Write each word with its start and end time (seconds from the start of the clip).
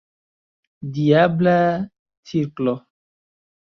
Diabla 0.95 1.55
cirklo! 2.25 2.75